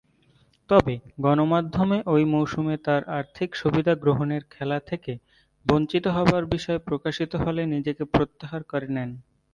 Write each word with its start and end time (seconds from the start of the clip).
তবে, 0.69 0.93
গণমাধ্যমে 1.19 1.97
ঐ 2.07 2.25
মৌসুমে 2.27 2.75
তার 2.85 3.01
আর্থিক 3.17 3.49
সুবিধা 3.55 3.93
গ্রহণের 3.95 4.43
খেলা 4.51 4.77
থেকে 4.89 5.13
বঞ্চিত 5.65 6.05
হবার 6.15 6.43
বিষয় 6.47 6.79
প্রকাশিত 6.87 7.31
হলে 7.43 7.61
নিজেকে 7.73 8.03
প্রত্যাহার 8.13 8.61
করে 8.63 8.87
নেন। 8.89 9.09